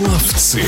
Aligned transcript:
Пловцы. 0.00 0.64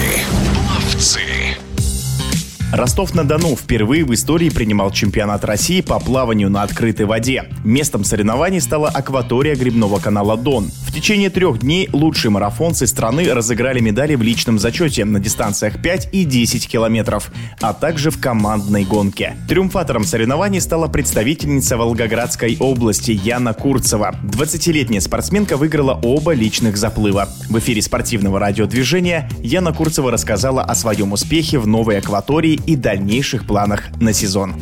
Ростов-на-Дону 2.73 3.55
впервые 3.55 4.03
в 4.03 4.15
истории 4.15 4.49
принимал 4.49 4.91
чемпионат 4.91 5.45
России 5.45 5.83
по 5.83 6.01
плаванию 6.01 6.49
на 6.49 6.63
открытой 6.63 7.05
воде. 7.05 7.45
Местом 7.65 8.03
соревнований 8.03 8.63
стала 8.63 8.89
акватория 8.89 9.55
грибного 9.55 9.99
канала 9.99 10.39
Дон. 10.39 10.71
В 10.87 10.95
течение 10.95 11.29
трех 11.29 11.59
дней 11.59 11.91
лучшие 11.93 12.31
марафонцы 12.31 12.87
страны 12.87 13.31
разыграли 13.31 13.81
медали 13.81 14.15
в 14.15 14.23
личном 14.23 14.59
зачете 14.59 15.05
на 15.05 15.21
дистанциях 15.21 15.83
5 15.83 16.09
и 16.13 16.25
10 16.25 16.67
километров, 16.67 17.31
а 17.61 17.75
также 17.75 18.11
в 18.11 18.19
командной 18.19 18.85
гонке. 18.85 19.37
Триумфатором 19.49 20.05
соревнований 20.05 20.61
стала 20.61 20.89
представительница 20.89 21.77
Волгоградской 21.77 22.57
области 22.59 23.11
Яна 23.11 23.53
Курцева. 23.53 24.15
20-летняя 24.25 25.01
спортсменка 25.01 25.59
выиграла 25.59 25.99
оба 26.03 26.33
личных 26.33 26.79
заплыва. 26.79 27.29
В 27.51 27.59
эфире 27.59 27.83
спортивного 27.83 28.39
радиодвижения 28.39 29.29
Яна 29.43 29.75
Курцева 29.75 30.11
рассказала 30.11 30.63
о 30.63 30.75
своем 30.75 31.13
успехе 31.13 31.59
в 31.59 31.67
новой 31.67 31.99
акватории 31.99 32.62
и 32.67 32.77
дальнейших 32.77 33.47
планах 33.47 33.85
на 34.01 34.13
сезон. 34.13 34.55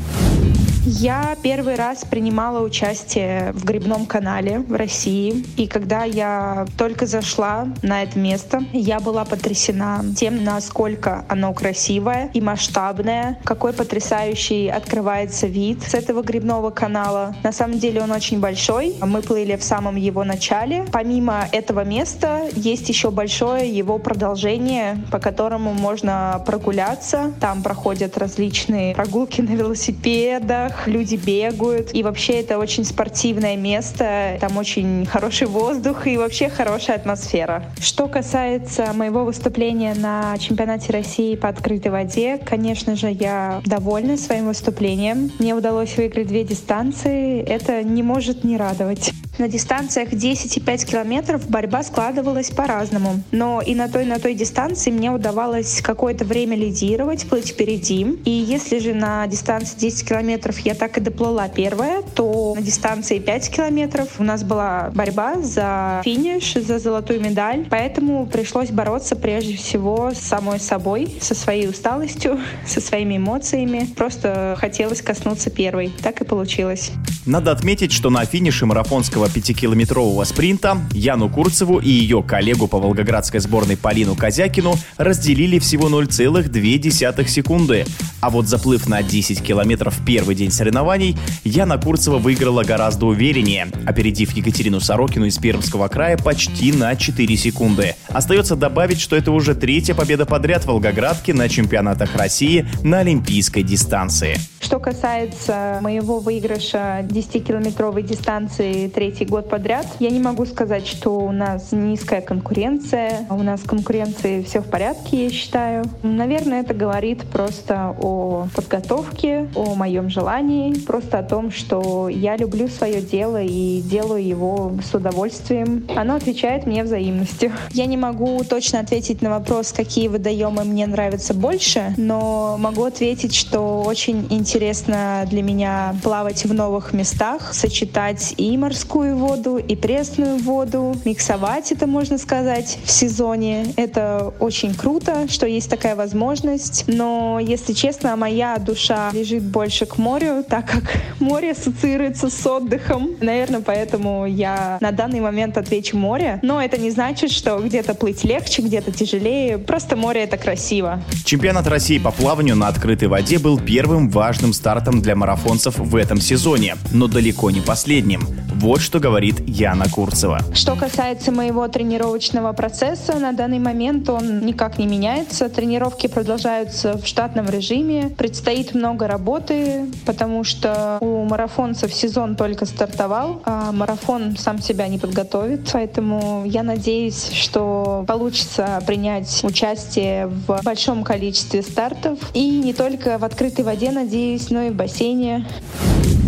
Я 0.87 1.37
первый 1.43 1.75
раз 1.75 2.07
принимала 2.07 2.65
участие 2.65 3.52
в 3.52 3.66
грибном 3.66 4.07
канале 4.07 4.61
в 4.61 4.73
России. 4.73 5.45
И 5.59 5.66
когда 5.66 6.05
я 6.05 6.66
только 6.79 7.05
зашла 7.05 7.69
на 7.83 8.02
это 8.02 8.19
место, 8.19 8.65
я 8.73 8.98
была 8.98 9.27
потрясена 9.27 10.02
тем, 10.16 10.43
насколько 10.43 11.27
оно 11.29 11.52
красивое 11.52 12.30
и 12.33 12.41
масштабное, 12.41 13.38
какой 13.45 13.74
потрясающий 13.74 14.69
открывается 14.69 15.47
вид 15.47 15.83
с 15.83 15.93
этого 15.93 16.23
грибного 16.23 16.71
канала. 16.71 17.37
На 17.43 17.52
самом 17.52 17.79
деле 17.79 18.01
он 18.01 18.10
очень 18.10 18.41
большой. 18.41 18.97
Мы 19.02 19.21
плыли 19.21 19.57
в 19.57 19.62
самом 19.62 19.97
его 19.97 20.24
начале. 20.24 20.87
Помимо 20.91 21.47
этого 21.52 21.85
места 21.85 22.40
есть 22.55 22.88
еще 22.88 23.10
большое 23.10 23.71
его 23.71 23.99
продолжение, 23.99 25.05
по 25.10 25.18
которому 25.18 25.74
можно 25.74 26.43
прогуляться. 26.46 27.35
Там 27.38 27.62
проходят 27.62 28.16
различные 28.16 28.95
прогулки 28.95 29.43
на 29.43 29.51
велосипедах, 29.51 30.70
парках, 30.71 30.87
люди 30.87 31.16
бегают. 31.16 31.95
И 31.95 32.02
вообще 32.02 32.40
это 32.40 32.59
очень 32.59 32.85
спортивное 32.85 33.57
место. 33.57 34.38
Там 34.40 34.57
очень 34.57 35.07
хороший 35.07 35.46
воздух 35.46 36.07
и 36.07 36.16
вообще 36.16 36.49
хорошая 36.49 36.96
атмосфера. 36.96 37.65
Что 37.80 38.09
касается 38.09 38.93
моего 38.95 39.24
выступления 39.24 39.95
на 39.95 40.37
чемпионате 40.38 40.93
России 40.93 41.37
по 41.37 41.49
открытой 41.49 41.90
воде, 41.93 42.38
конечно 42.38 42.96
же, 42.96 43.10
я 43.10 43.60
довольна 43.65 44.16
своим 44.16 44.46
выступлением. 44.46 45.30
Мне 45.38 45.54
удалось 45.54 45.96
выиграть 45.96 46.29
две 46.29 46.45
дистанции. 46.45 47.43
Это 47.43 47.82
не 47.82 48.02
может 48.02 48.45
не 48.45 48.57
радовать. 48.57 49.12
На 49.41 49.49
дистанциях 49.49 50.10
10 50.10 50.59
и 50.59 50.60
5 50.60 50.85
километров 50.85 51.49
борьба 51.49 51.83
складывалась 51.83 52.51
по-разному. 52.51 53.23
Но 53.33 53.63
и 53.63 53.74
на 53.74 53.88
той, 53.88 54.02
и 54.02 54.07
на 54.07 54.19
той 54.19 54.35
дистанции 54.35 54.91
мне 54.91 55.10
удавалось 55.10 55.80
какое-то 55.80 56.27
время 56.27 56.59
лидировать, 56.59 57.27
плыть 57.27 57.49
впереди. 57.49 58.02
И 58.27 58.30
если 58.30 58.79
же 58.80 58.93
на 58.93 59.27
дистанции 59.27 59.79
10 59.79 60.07
километров 60.07 60.59
я 60.59 60.74
так 60.74 60.99
и 60.99 61.01
доплыла 61.01 61.49
первая, 61.49 62.02
то 62.02 62.55
на 62.55 62.61
дистанции 62.61 63.18
5 63.18 63.51
километров 63.51 64.09
у 64.19 64.25
нас 64.25 64.44
была 64.44 64.91
борьба 64.94 65.41
за 65.41 66.03
финиш, 66.05 66.56
за 66.56 66.78
золотую 66.78 67.22
медаль. 67.22 67.66
Поэтому 67.71 68.27
пришлось 68.27 68.69
бороться 68.69 69.16
прежде 69.16 69.56
всего 69.56 70.11
с 70.11 70.19
самой 70.19 70.61
собой, 70.61 71.16
со 71.22 71.34
своей 71.34 71.66
усталостью, 71.66 72.38
со 72.66 72.83
своими 72.83 73.16
эмоциями. 73.16 73.88
Просто 73.97 74.55
хотелось 74.59 75.00
коснуться 75.00 75.49
первой. 75.49 75.91
Так 76.03 76.21
и 76.21 76.25
получилось. 76.27 76.93
Надо 77.31 77.53
отметить, 77.53 77.93
что 77.93 78.11
на 78.11 78.25
финише 78.25 78.67
марафонского 78.67 79.31
пятикилометрового 79.31 80.25
спринта 80.25 80.78
Яну 80.91 81.28
Курцеву 81.28 81.78
и 81.78 81.89
ее 81.89 82.25
коллегу 82.25 82.67
по 82.67 82.81
волгоградской 82.81 83.39
сборной 83.39 83.77
Полину 83.77 84.17
Козякину 84.17 84.75
разделили 84.97 85.61
всего 85.61 85.89
0,2 85.89 87.29
секунды. 87.29 87.85
А 88.21 88.31
вот 88.31 88.49
заплыв 88.49 88.89
на 88.89 89.05
10 89.05 89.45
километров 89.45 89.97
в 89.97 90.05
первый 90.05 90.35
день 90.35 90.51
соревнований, 90.51 91.17
Яна 91.45 91.79
Курцева 91.79 92.19
выиграла 92.19 92.65
гораздо 92.65 93.07
увереннее, 93.07 93.69
опередив 93.87 94.33
Екатерину 94.33 94.81
Сорокину 94.81 95.27
из 95.27 95.39
Пермского 95.39 95.87
края 95.87 96.17
почти 96.17 96.73
на 96.73 96.97
4 96.97 97.37
секунды. 97.37 97.95
Остается 98.09 98.57
добавить, 98.57 99.01
что 99.01 99.15
это 99.15 99.31
уже 99.31 99.55
третья 99.55 99.95
победа 99.95 100.27
подряд 100.27 100.67
Волгоградки 100.67 101.31
на 101.31 101.49
чемпионатах 101.49 102.17
России 102.17 102.67
на 102.83 102.99
олимпийской 102.99 103.63
дистанции. 103.63 104.37
Что 104.60 104.78
касается 104.78 105.78
моего 105.81 106.19
выигрыша 106.19 107.00
10-километровой 107.09 108.03
дистанции 108.03 108.88
третий 108.88 109.25
год 109.25 109.48
подряд, 109.48 109.87
я 110.00 110.10
не 110.10 110.21
могу 110.21 110.44
сказать, 110.44 110.87
что 110.87 111.19
у 111.19 111.32
нас 111.32 111.72
низкая 111.72 112.21
конкуренция. 112.21 113.26
У 113.31 113.43
нас 113.43 113.62
конкуренции 113.62 114.43
все 114.43 114.60
в 114.60 114.66
порядке, 114.66 115.25
я 115.25 115.31
считаю. 115.31 115.87
Наверное, 116.03 116.60
это 116.60 116.75
говорит 116.75 117.22
просто 117.32 117.97
о 118.03 118.48
подготовке, 118.54 119.48
о 119.56 119.75
моем 119.75 120.10
желании, 120.10 120.75
просто 120.75 121.21
о 121.21 121.22
том, 121.22 121.50
что 121.50 122.10
я 122.10 122.37
люблю 122.37 122.69
свое 122.69 123.00
дело 123.00 123.42
и 123.42 123.81
делаю 123.81 124.25
его 124.25 124.72
с 124.84 124.94
удовольствием. 124.94 125.87
Оно 125.97 126.16
отвечает 126.16 126.66
мне 126.66 126.84
взаимностью. 126.84 127.50
Я 127.72 127.87
не 127.87 127.97
могу 127.97 128.44
точно 128.44 128.81
ответить 128.81 129.22
на 129.22 129.31
вопрос, 129.31 129.72
какие 129.72 130.09
водоемы 130.09 130.65
мне 130.65 130.87
нравятся 130.87 131.32
больше, 131.32 131.94
но 131.97 132.56
могу 132.59 132.84
ответить, 132.84 133.34
что 133.34 133.82
очень 133.87 134.27
интересно 134.28 134.50
интересно 134.50 135.25
для 135.31 135.43
меня 135.44 135.94
плавать 136.03 136.44
в 136.44 136.53
новых 136.53 136.93
местах, 136.93 137.55
сочетать 137.55 138.34
и 138.37 138.56
морскую 138.56 139.16
воду, 139.16 139.59
и 139.59 139.77
пресную 139.77 140.38
воду, 140.38 140.97
миксовать 141.05 141.71
это, 141.71 141.87
можно 141.87 142.19
сказать, 142.19 142.77
в 142.84 142.91
сезоне. 142.91 143.66
Это 143.77 144.34
очень 144.41 144.75
круто, 144.75 145.28
что 145.28 145.47
есть 145.47 145.71
такая 145.71 145.94
возможность. 145.94 146.87
Но, 146.89 147.39
если 147.41 147.75
честно, 147.75 148.16
моя 148.16 148.56
душа 148.59 149.10
лежит 149.12 149.44
больше 149.44 149.87
к 149.87 149.99
морю, 149.99 150.43
так 150.43 150.66
как 150.66 150.97
море 151.21 151.53
ассоциируется 151.53 152.28
с 152.28 152.44
отдыхом. 152.44 153.10
Наверное, 153.21 153.60
поэтому 153.60 154.27
я 154.27 154.78
на 154.81 154.91
данный 154.91 155.21
момент 155.21 155.59
отвечу 155.59 155.97
море. 155.97 156.41
Но 156.43 156.60
это 156.60 156.77
не 156.77 156.91
значит, 156.91 157.31
что 157.31 157.56
где-то 157.60 157.94
плыть 157.94 158.25
легче, 158.25 158.62
где-то 158.62 158.91
тяжелее. 158.91 159.59
Просто 159.59 159.94
море— 159.94 160.22
это 160.25 160.37
красиво. 160.37 161.00
Чемпионат 161.25 161.69
России 161.69 161.99
по 161.99 162.10
плаванию 162.10 162.56
на 162.56 162.66
открытой 162.66 163.06
воде 163.06 163.39
был 163.39 163.56
первым 163.56 164.09
важным 164.10 164.40
важным 164.41 164.55
стартом 164.55 165.03
для 165.03 165.15
марафонцев 165.15 165.77
в 165.77 165.95
этом 165.97 166.19
сезоне, 166.19 166.77
но 166.93 167.09
далеко 167.09 167.51
не 167.51 167.61
последним. 167.61 168.23
Вот 168.60 168.82
что 168.82 169.00
говорит 169.00 169.37
Яна 169.48 169.88
Курцева. 169.88 170.41
Что 170.53 170.76
касается 170.76 171.32
моего 171.32 171.66
тренировочного 171.66 172.53
процесса, 172.53 173.19
на 173.19 173.32
данный 173.32 173.59
момент 173.59 174.06
он 174.10 174.44
никак 174.44 174.76
не 174.76 174.87
меняется. 174.87 175.48
Тренировки 175.48 176.09
продолжаются 176.09 176.98
в 176.98 177.06
штатном 177.06 177.48
режиме. 177.48 178.10
Предстоит 178.10 178.75
много 178.75 179.06
работы, 179.06 179.87
потому 180.04 180.44
что 180.44 180.98
у 181.00 181.25
марафонцев 181.25 181.91
сезон 181.94 182.37
только 182.37 182.66
стартовал, 182.66 183.41
а 183.47 183.72
марафон 183.72 184.37
сам 184.37 184.60
себя 184.60 184.88
не 184.88 184.98
подготовит. 184.98 185.71
Поэтому 185.72 186.42
я 186.44 186.62
надеюсь, 186.62 187.31
что 187.32 188.04
получится 188.06 188.82
принять 188.87 189.41
участие 189.42 190.27
в 190.27 190.60
большом 190.62 191.03
количестве 191.03 191.62
стартов. 191.62 192.19
И 192.34 192.50
не 192.50 192.75
только 192.75 193.16
в 193.16 193.25
открытой 193.25 193.65
воде, 193.65 193.91
надеюсь, 193.91 194.50
но 194.50 194.65
и 194.65 194.69
в 194.69 194.75
бассейне. 194.75 195.47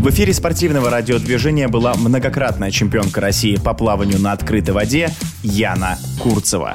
В 0.02 0.10
эфире 0.10 0.34
спортивного 0.34 0.90
радиодвижения 0.90 1.68
была 1.68 1.94
многократная 1.94 2.72
чемпионка 2.72 3.20
России 3.20 3.54
по 3.54 3.72
плаванию 3.72 4.18
на 4.18 4.32
открытой 4.32 4.74
воде 4.74 5.10
Яна 5.44 5.96
Курцева. 6.20 6.74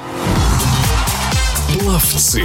Пловцы. 1.74 2.42